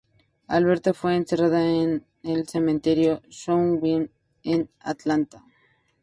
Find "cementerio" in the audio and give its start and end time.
2.47-3.21